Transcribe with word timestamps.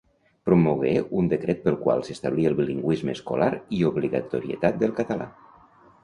Promogué 0.49 0.91
un 1.17 1.27
decret 1.33 1.59
pel 1.65 1.75
qual 1.83 1.99
s'establí 2.07 2.47
el 2.51 2.57
bilingüisme 2.59 3.13
escolar 3.17 3.49
i 3.77 3.83
l'obligatorietat 3.83 4.81
del 4.85 4.95
català. 5.01 5.29